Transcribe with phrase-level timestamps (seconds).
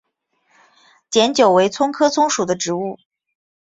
[1.11, 2.97] 碱韭为葱科葱属的植物。